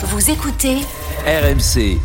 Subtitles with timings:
[0.00, 0.76] Vous écoutez
[1.26, 1.98] RMC,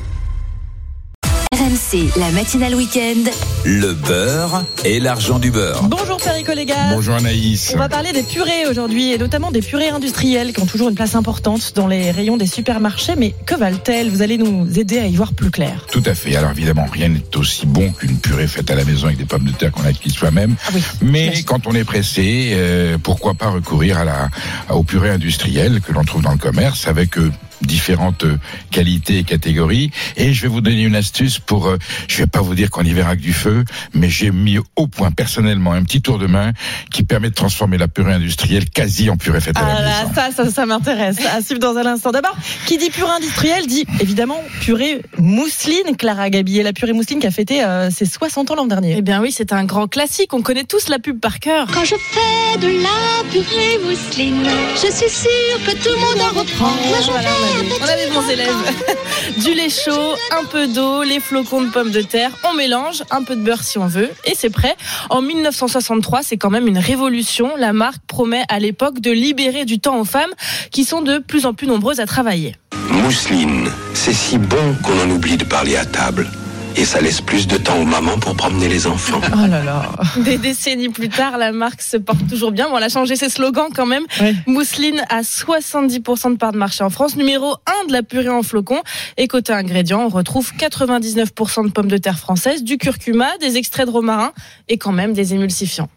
[1.53, 3.29] RMC, la matinale week-end.
[3.65, 5.83] le beurre et l'argent du beurre.
[5.83, 6.89] Bonjour Perico les gars.
[6.89, 7.71] Bonjour Anaïs.
[7.75, 10.95] On va parler des purées aujourd'hui et notamment des purées industrielles qui ont toujours une
[10.95, 13.13] place importante dans les rayons des supermarchés.
[13.15, 14.09] Mais que valent-elles?
[14.09, 15.85] Vous allez nous aider à y voir plus clair.
[15.91, 16.35] Tout à fait.
[16.35, 19.45] Alors évidemment, rien n'est aussi bon qu'une purée faite à la maison avec des pommes
[19.45, 20.55] de terre qu'on a acquises soi-même.
[20.65, 20.81] Ah oui.
[21.03, 24.29] Mais quand on est pressé, euh, pourquoi pas recourir à la,
[24.71, 27.31] aux purées industrielles que l'on trouve dans le commerce avec euh,
[27.65, 28.37] différentes euh,
[28.71, 29.91] qualités et catégories.
[30.17, 32.83] Et je vais vous donner une astuce pour, euh, je vais pas vous dire qu'on
[32.83, 36.27] y verra que du feu, mais j'ai mis au point personnellement un petit tour de
[36.27, 36.51] main
[36.91, 39.99] qui permet de transformer la purée industrielle quasi en purée faite à Ah la là,
[40.01, 40.13] maison.
[40.15, 41.17] ça, ça, ça m'intéresse.
[41.33, 42.11] À suivre dans un instant.
[42.11, 45.95] D'abord, qui dit purée industrielle dit évidemment purée mousseline.
[45.97, 48.95] Clara Gabillet, la purée mousseline qui a fêté euh, ses 60 ans l'an dernier.
[48.97, 50.33] Eh bien oui, c'est un grand classique.
[50.33, 51.67] On connaît tous la pub par cœur.
[51.73, 54.43] Quand je fais de la purée mousseline,
[54.75, 56.71] je suis sûre que tout le monde en reprend.
[56.87, 61.91] Moi, je Voilà, fais on du lait chaud, un peu d'eau, les flocons de pommes
[61.91, 64.75] de terre, on mélange, un peu de beurre si on veut, et c'est prêt.
[65.09, 67.51] En 1963, c'est quand même une révolution.
[67.57, 70.31] La marque promet à l'époque de libérer du temps aux femmes
[70.71, 72.55] qui sont de plus en plus nombreuses à travailler.
[72.89, 76.27] Mousseline, c'est si bon qu'on en oublie de parler à table.
[76.75, 79.21] Et ça laisse plus de temps aux mamans pour promener les enfants.
[79.33, 79.91] Oh là là.
[80.17, 82.69] Des décennies plus tard, la marque se porte toujours bien.
[82.69, 84.03] Bon, elle a changé ses slogans quand même.
[84.21, 84.35] Ouais.
[84.47, 87.15] Mousseline a 70% de part de marché en France.
[87.15, 88.81] Numéro 1 de la purée en flocons.
[89.17, 93.87] Et côté ingrédients, on retrouve 99% de pommes de terre françaises, du curcuma, des extraits
[93.87, 94.31] de romarin
[94.69, 95.89] et quand même des émulsifiants.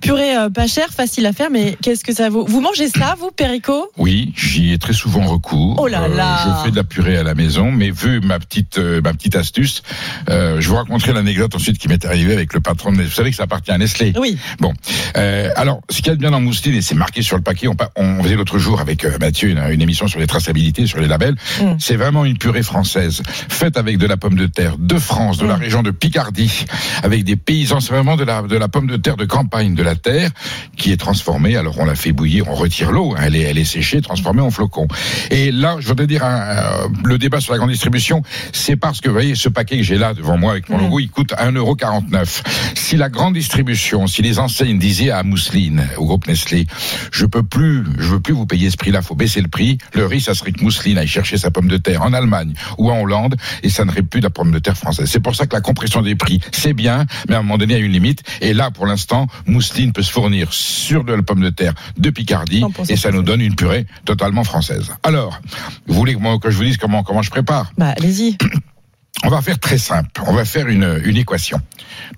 [0.00, 2.44] Purée euh, pas chère, facile à faire, mais qu'est-ce que ça vaut?
[2.46, 3.90] Vous mangez ça, vous, Perico?
[3.98, 5.78] Oui, j'y ai très souvent recours.
[5.78, 6.58] Euh, Oh là là.
[6.58, 9.36] je fais de la purée à la maison, mais vu ma petite euh, ma petite
[9.36, 9.82] astuce,
[10.28, 13.08] euh, je vous raconterai l'anecdote ensuite qui m'est arrivée avec le patron de Nestlé.
[13.10, 14.12] Vous savez que ça appartient à Nestlé?
[14.18, 14.38] Oui.
[14.58, 14.72] Bon,
[15.16, 17.42] euh, alors ce qu'il y a de bien dans Mousseline et c'est marqué sur le
[17.42, 21.00] paquet, on, faisait l'autre jour avec euh, Mathieu une, une émission sur les traçabilités, sur
[21.00, 21.36] les labels.
[21.60, 21.72] Mm.
[21.78, 25.46] C'est vraiment une purée française faite avec de la pomme de terre de France, de
[25.46, 25.60] la Mm.
[25.60, 26.64] région de Picardie,
[27.02, 27.80] avec des paysans.
[27.80, 30.30] C'est vraiment de la de la pomme de terre de campagne, de la terre
[30.76, 31.56] qui est transformée.
[31.56, 34.42] Alors on la fait bouillir, on retire l'eau, hein, elle est elle est séchée, transformée
[34.42, 34.86] en flocons.
[35.30, 39.00] Et là, je voudrais dire un, euh, le débat sur la grande distribution, c'est parce
[39.00, 40.82] que vous voyez ce paquet que j'ai là devant moi avec mon Mm.
[40.82, 42.42] logo, il coûte 1,49€.
[42.74, 46.66] Si la grande distribution, si les enseignes disaient à Mousseline, au groupe Nestlé,
[47.12, 49.78] je peux plus, je veux plus vous payer ce prix-là, faut baisser le prix.
[49.94, 52.90] Le riz, ça serait que Mousseline aille chercher sa pomme de terre en Allemagne ou
[52.90, 55.08] en Hollande et ça ne serait plus de la pomme de terre française.
[55.10, 57.74] C'est pour ça que la compression des prix, c'est bien, mais à un moment donné,
[57.74, 58.22] il y a une limite.
[58.40, 62.10] Et là, pour l'instant, Mousseline peut se fournir sur de la pomme de terre de
[62.10, 64.92] Picardie 100% et ça nous donne une purée totalement française.
[65.02, 65.40] Alors,
[65.86, 68.36] vous voulez que, je vous dise comment, comment je prépare Bah, allez-y.
[69.24, 70.08] on va faire très simple.
[70.26, 71.60] On va faire une, une équation.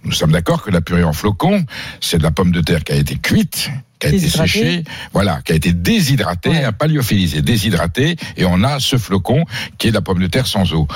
[0.04, 1.64] Nous sommes d'accord que la purée en flocons,
[2.00, 3.70] c'est de la pomme de terre qui a été cuite,
[4.08, 6.72] qui a été séchée, voilà, qui a été déshydratée, Ouais.
[6.76, 9.44] pas lyophilisée, déshydratée, et on a ce flocon
[9.78, 10.88] qui est la pomme de terre sans eau.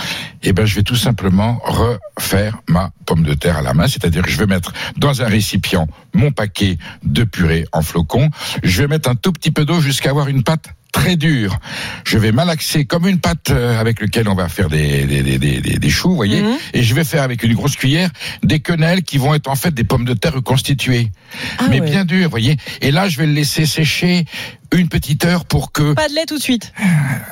[0.43, 4.23] Eh ben, je vais tout simplement refaire ma pomme de terre à la main, c'est-à-dire
[4.23, 8.31] que je vais mettre dans un récipient mon paquet de purée en flocons.
[8.63, 11.59] Je vais mettre un tout petit peu d'eau jusqu'à avoir une pâte très dure.
[12.07, 15.59] Je vais malaxer comme une pâte euh, avec lequel on va faire des, des, des,
[15.61, 16.57] des, choux, vous voyez, Mhm.
[16.73, 18.09] et je vais faire avec une grosse cuillère
[18.43, 21.11] des quenelles qui vont être en fait des pommes de terre reconstituées,
[21.59, 21.91] Ah mais ouais.
[21.91, 22.57] bien dures, vous voyez.
[22.81, 24.25] Et là, je vais le laisser sécher
[24.73, 26.73] une petite heure pour que Pas de lait tout de suite.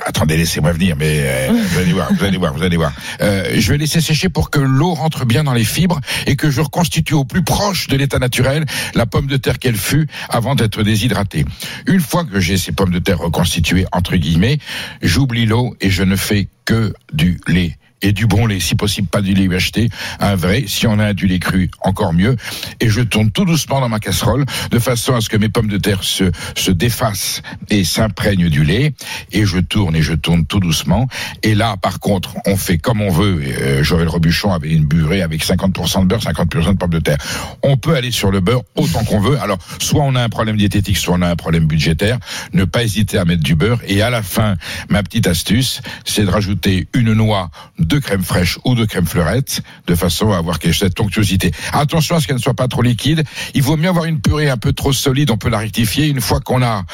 [0.04, 2.92] Attendez, laissez-moi venir, mais euh, vous allez voir, vous allez voir, vous allez voir.
[3.20, 6.50] Euh, je vais laisser sécher pour que l'eau rentre bien dans les fibres et que
[6.50, 8.64] je reconstitue au plus proche de l'état naturel
[8.94, 11.44] la pomme de terre qu'elle fut avant d'être déshydratée.
[11.86, 14.58] Une fois que j'ai ces pommes de terre reconstituées entre guillemets,
[15.02, 17.76] j'oublie l'eau et je ne fais que du lait.
[18.04, 19.88] Et du bon lait, si possible pas du lait UHT,
[20.20, 22.36] un vrai, si on a du lait cru, encore mieux.
[22.80, 25.68] Et je tourne tout doucement dans ma casserole, de façon à ce que mes pommes
[25.68, 28.92] de terre se, se défassent et s'imprègnent du lait.
[29.32, 31.08] Et je tourne et je tourne tout doucement.
[31.42, 33.42] Et là, par contre, on fait comme on veut.
[33.42, 37.16] Euh, Joël Robuchon avait une burée avec 50% de beurre, 50% de pommes de terre.
[37.62, 39.40] On peut aller sur le beurre autant qu'on veut.
[39.40, 42.18] Alors, soit on a un problème diététique, soit on a un problème budgétaire.
[42.52, 43.80] Ne pas hésiter à mettre du beurre.
[43.86, 44.56] Et à la fin,
[44.90, 49.62] ma petite astuce, c'est de rajouter une noix de crème fraîche ou de crème fleurette,
[49.86, 51.52] de façon à avoir quelque- cette onctuosité.
[51.72, 53.24] Attention à ce qu'elle ne soit pas trop liquide.
[53.54, 56.06] Il vaut mieux avoir une purée un peu trop solide, on peut la rectifier.
[56.06, 56.84] Une fois qu'on a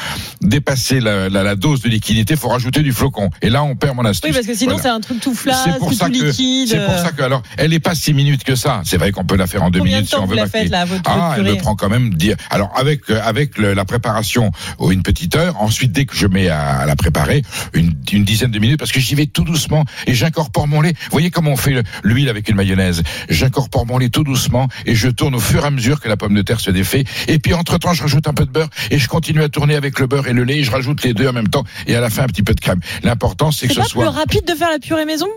[0.41, 3.31] dépassé la, la- la dose de liquidité, il faut rajouter du flocon.
[3.43, 4.31] Et là, on perd mon astuce.
[4.31, 4.83] Oui, parce que sinon, Voilà.
[4.83, 6.69] c'est un truc tout flasque, C'est pour tout ça que liquide.
[6.69, 8.83] c'est pour ça que alors elle est pas six minutes que ça.
[8.85, 10.37] C'est vrai qu'on peut la faire en deux Combien de minutes si on vous veut.
[10.37, 12.37] la faites, là, votre- ah, elle me prend quand même dire.
[12.51, 15.61] Alors avec euh, avec le- la préparation oh, une petite heure.
[15.61, 17.43] Ensuite, dès que je mets à, à la préparer,
[17.75, 21.11] une, une dizaine de minutes parce que j'y vais tout doucement et j'incorpore mon Vous
[21.13, 24.95] voyez comment on fait le- l'huile avec une mayonnaise J'incorpore mon lait tout doucement et
[24.95, 27.05] je tourne au fur et à mesure que la pomme de terre se défait.
[27.29, 29.99] Et puis entre-temps, je rajoute un peu de beurre et je continue à tourner avec
[30.01, 30.59] le beurre et le lait.
[30.59, 32.55] Et je rajoute les deux en même temps et à la fin un petit peu
[32.55, 32.81] de crème.
[33.03, 34.05] L'important, c'est que ce soit...
[34.05, 35.29] plus rapide de faire la purée maison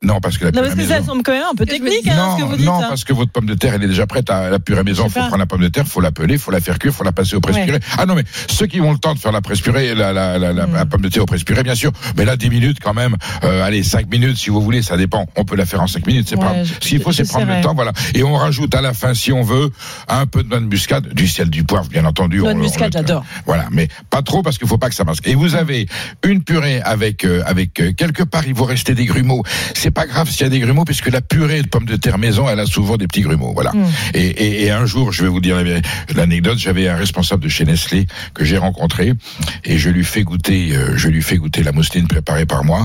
[0.00, 1.66] Non, parce que la Non, purée parce que maison- ça semble quand même un peu
[1.66, 2.66] technique, hein, ce que non, vous dites.
[2.66, 2.86] non, hein.
[2.88, 5.06] parce que votre pomme de terre, elle est déjà prête à la purée maison.
[5.06, 5.26] Il faut pas.
[5.26, 7.34] prendre la pomme de terre, faut la peler, faut la faire cuire, faut la passer
[7.34, 7.80] au presse-purée.
[7.98, 10.52] Ah non, mais ceux qui ont le temps de faire la presse-purée, la, la, la,
[10.52, 11.90] la, la pomme de terre au presse-purée, bien sûr.
[12.16, 13.16] Mais là, 10 minutes quand même.
[13.42, 15.26] Euh, allez, 5 minutes si vous voulez, ça dépend.
[15.34, 16.28] On peut la faire en 5 minutes.
[16.28, 16.62] C'est Ouais, pas.
[16.62, 17.92] je- S'il faut, c'est prendre le temps, voilà.
[18.14, 19.72] Et on rajoute à la fin, si on veut,
[20.06, 22.38] un peu de noix de muscade, du sel, du poivre, bien entendu.
[22.38, 23.24] Noix de muscade, j'adore.
[23.46, 25.26] Voilà, mais pas trop parce qu'il faut pas que ça masque.
[25.26, 25.88] Et vous avez
[26.24, 29.42] une purée avec euh, avec euh, quelque part il vous rester des grumeaux.
[29.74, 32.18] C'est pas grave s'il y a des grumeaux puisque la purée de pommes de terre
[32.18, 33.52] maison, elle a souvent des petits grumeaux.
[33.54, 33.72] Voilà.
[33.72, 33.86] Mm.
[34.14, 35.80] Et, et, et un jour, je vais vous dire la-
[36.14, 36.58] l'anecdote.
[36.58, 39.12] J'avais un responsable de chez Nestlé que j'ai rencontré
[39.64, 42.84] et je lui fais goûter, euh, je lui fais goûter la mousseline préparée par moi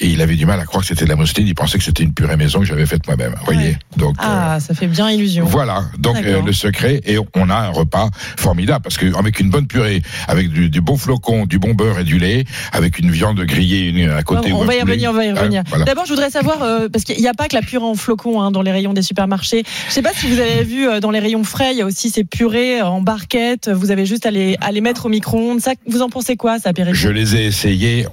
[0.00, 1.46] et il avait du mal à croire que c'était de la mousseline.
[1.46, 3.34] Il pensait que c'était une purée maison que j'avais faite moi-même.
[3.38, 3.76] Vous voyez.
[3.96, 4.16] Donc.
[4.18, 5.44] euh, Ah, ça fait bien illusion.
[5.46, 9.50] voilà, donc euh, le secret et on a un repas formidable parce que avec une
[9.50, 13.10] bonne purée, avec du, du bon flocon, du bon beurre et du lait, avec une
[13.10, 14.52] viande grillée une à côté.
[14.52, 15.62] on va y revenir, on va y hein, revenir.
[15.68, 15.84] voilà.
[15.84, 18.40] D'abord, je voudrais savoir, euh, parce qu'il n'y a pas que la purée en flocons
[18.40, 19.64] hein, dans les rayons des supermarchés.
[19.88, 21.86] Je sais pas si vous avez vu euh, dans les rayons frais, il y a
[21.86, 23.68] aussi ces purées en barquette.
[23.68, 25.60] Vous avez juste à les, à les mettre au micro-ondes.
[25.60, 28.06] Ça, vous en pensez quoi, ça, Péri Je les ai essayés.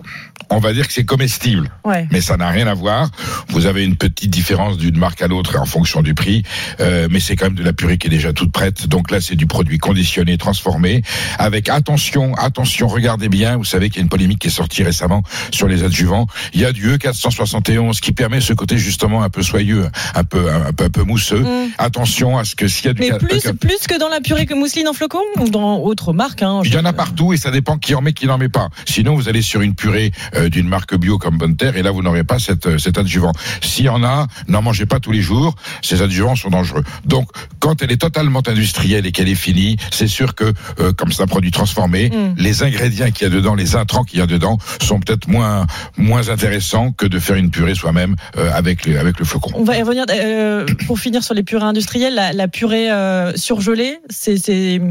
[0.50, 2.07] On va dire que c'est comestible, Ouais.
[2.12, 3.10] mais ça n'a rien à voir.
[3.50, 6.44] Vous avez une petite différence d'une marque à l'autre en fonction du prix,
[6.81, 8.88] euh, mais c'est quand même de la purée qui est déjà toute prête.
[8.88, 11.04] Donc là, c'est du produit conditionné, transformé,
[11.39, 12.88] avec attention, attention.
[12.89, 13.56] Regardez bien.
[13.56, 16.28] Vous savez qu'il y a une polémique qui est sortie récemment sur les adjuvants.
[16.54, 20.23] Il y a du E E471 qui permet ce côté justement un peu soyeux, un
[20.23, 21.39] peu un peu, un peu mousseux.
[21.39, 21.71] Mm.
[21.79, 24.21] Attention à ce que s'il y a du Mais plus, E4 plus que dans la
[24.21, 27.33] purée que mousseline en flocons ou dans autre marque hein, Il y en a partout
[27.33, 28.69] et ça dépend qui en met, qui n'en met pas.
[28.85, 31.89] Sinon, vous allez sur une purée euh, d'une marque bio comme Bonne Terre et là,
[31.89, 33.31] vous n'aurez pas cette, euh, cet adjuvant.
[33.63, 35.56] S'il y en a, n'en mangez pas tous les jours.
[35.81, 36.83] Ces adjuvants sont dangereux.
[37.06, 37.27] Donc,
[37.59, 41.23] quand elle est totalement industrielle et qu'elle est finie, c'est sûr que, euh, comme c'est
[41.23, 42.35] un produit transformé, Mm.
[42.38, 45.65] les ingrédients qu'il y a dedans, les intrants qu'il y a dedans, sont peut-être moins
[45.97, 49.52] moins intéressants que de faire une purée soi-même euh, avec le flocon.
[49.56, 50.06] On va revenir.
[50.10, 54.81] euh, pour finir sur les purées industrielles, la, la purée euh, surgelée, c'est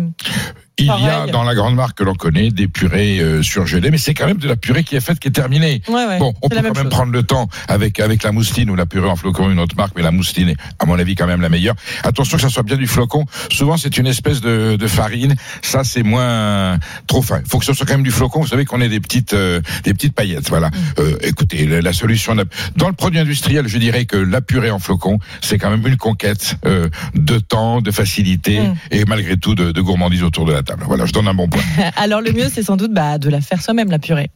[0.85, 3.99] Il y a dans la grande marque que l'on connaît des purées euh, surgelées, mais
[3.99, 5.83] c'est quand même de la purée qui est faite, qui est terminée.
[5.89, 6.89] ouais, ouais, Bon, on peut quand même chose.
[6.91, 9.93] prendre le temps avec avec la mousseline ou la purée en flocon, une autre marque,
[9.97, 11.75] mais la mousseline est, à mon avis, quand même la meilleure.
[12.05, 13.25] Attention que ça soit bien du flocon.
[13.51, 15.35] Souvent, c'est une espèce de, de farine.
[15.63, 17.41] Ça, c'est moins trop fin.
[17.45, 18.41] Il faut que ce soit quand même du flocon.
[18.41, 20.49] Vous savez qu'on ait des petites euh, des petites paillettes.
[20.49, 20.69] Voilà.
[20.69, 20.73] Mm.
[21.01, 22.35] Euh, écoutez, la, la solution
[22.77, 25.97] dans le produit industriel, je dirais que la purée en flocon, c'est quand même une
[25.97, 28.75] conquête euh, de temps, de facilité Mm.
[28.91, 30.70] et malgré tout de, de gourmandise autour de la table.
[30.87, 31.63] Voilà, je donne un bon point.
[31.97, 34.31] Alors le mieux, c'est sans doute bah, de la faire soi-même, la purée.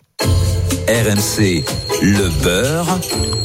[0.89, 1.65] RMC,
[2.03, 2.99] le beurre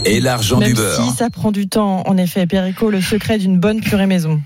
[0.05, 1.03] et l'argent du beurre.
[1.03, 4.41] si ça prend du temps, en effet, Perico, le secret d'une bonne purée maison.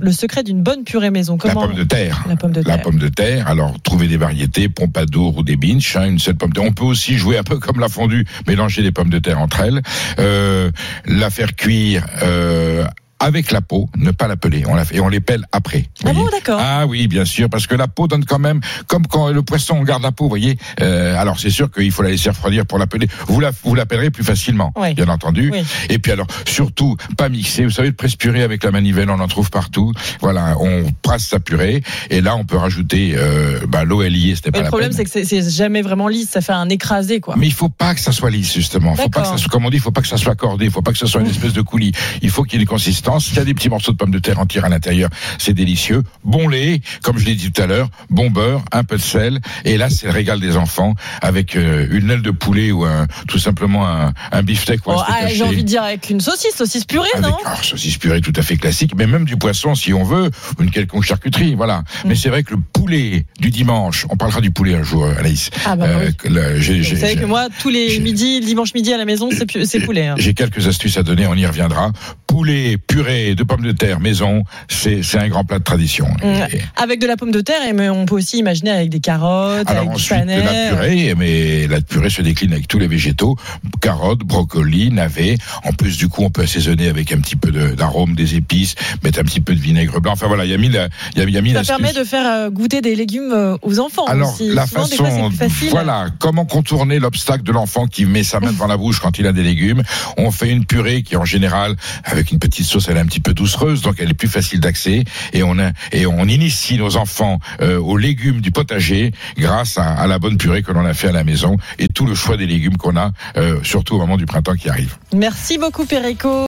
[0.00, 2.24] Le secret d'une bonne purée maison, comment La pomme de terre.
[2.28, 2.82] La pomme de La terre.
[2.82, 6.50] pomme de terre, alors trouver des variétés, pompadour ou des binches, hein, une seule pomme
[6.50, 6.68] de terre.
[6.68, 9.60] On peut aussi jouer un peu comme la fondue, mélanger des pommes de terre entre
[9.60, 9.80] elles,
[10.18, 10.72] euh,
[11.06, 12.84] la faire cuire euh,
[13.22, 15.86] avec la peau, ne pas la peler, on la fait, et on les pèle après.
[16.04, 16.58] Ah bon, d'accord.
[16.60, 19.76] Ah oui, bien sûr, parce que la peau donne quand même, comme quand le poisson
[19.78, 20.58] on garde la peau, vous voyez.
[20.80, 23.06] Euh, alors c'est sûr qu'il faut la laisser refroidir pour la peler.
[23.28, 24.94] Vous la, vous la pellerez plus facilement, Oui.
[24.94, 25.50] bien entendu.
[25.52, 25.62] Oui.
[25.88, 27.64] Et puis alors, surtout, pas mixer.
[27.64, 29.92] Vous savez, le presse-purée avec la manivelle, on en trouve partout.
[30.20, 34.34] Voilà, on presse sa purée, et là, on peut rajouter euh, bah, l'eau est liée,
[34.44, 37.20] Mais pas le la problème, c'est que c'est- jamais vraiment lisse, ça fait un écrasé,
[37.20, 37.34] quoi.
[37.38, 38.94] Mais il faut pas que ça soit lisse justement.
[38.94, 40.64] Faut pas que ça soit, comme on dit, il faut pas que ça soit cordé.
[40.66, 41.92] Il faut pas que ça soit une espèce de coulis.
[42.22, 43.11] Il faut qu'il y ait une consistance.
[43.20, 45.10] Il y a des petits morceaux de pommes de terre entières à l'intérieur.
[45.38, 46.02] C'est délicieux.
[46.24, 47.88] Bon lait, comme je l'ai dit tout à l'heure.
[48.10, 49.40] Bon beurre, un peu de sel.
[49.64, 53.06] Et là, c'est le régal des enfants avec euh, une aile de poulet ou un,
[53.28, 55.26] tout simplement un, un beefsteak ou un Oh, ah.
[55.28, 58.32] J'ai envie de dire avec une saucisse, saucisse purée, Avec non alors, saucisse purée tout
[58.36, 61.78] à fait classique, mais même du poisson si on veut, ou une quelconque charcuterie, voilà.
[62.04, 62.08] Mm.
[62.08, 65.50] Mais c'est vrai que le poulet du dimanche, on parlera du poulet un jour, Anaïs.
[65.64, 66.30] Ah bah, Euh, oui.
[66.30, 69.28] la- j'ai- Vous savez que moi, tous les midis, dimanche midi à la maison,
[69.64, 70.06] c'est poulet.
[70.08, 70.14] hein.
[70.18, 71.92] J'ai quelques astuces à donner, on y reviendra.
[72.36, 76.06] Poulet, purée de pommes de terre maison, c'est un grand plat de tradition.
[76.24, 79.68] Et- Avec de la pomme de terre, mais on peut aussi imaginer avec des carottes,
[79.68, 80.68] alors avec du ensuite de la panais.
[80.70, 83.36] purée, mais la purée se décline avec tous les végétaux,
[83.82, 85.36] carottes, brocolis, navets.
[85.64, 88.76] En plus du coup, on peut assaisonner avec un petit peu de- d'arôme, des épices,
[89.04, 90.12] mettre un petit peu de vinaigre blanc.
[90.12, 91.76] Enfin voilà, il y a mille, il y a, y a mille Ça astuces.
[91.76, 94.48] permet de faire euh, goûter des légumes euh, aux enfants Alors, aussi.
[94.54, 98.68] la Souvent, façon, fois, voilà, comment contourner l'obstacle de l'enfant qui met sa main devant
[98.68, 99.82] la bouche quand il a des légumes?
[100.16, 103.06] On fait une purée qui, en général, avec avec une petite sauce, elle est un
[103.06, 105.02] petit peu doucereuse, donc elle est plus facile d'accès.
[105.32, 110.06] Et on a, et on initie nos enfants euh, aux légumes du potager grâce à,
[110.06, 112.46] la bonne purée que l'on a fait à la maison et tout le choix des
[112.46, 114.96] légumes qu'on a, euh, surtout au moment du printemps qui arrive.
[115.12, 116.32] Merci beaucoup, Perico.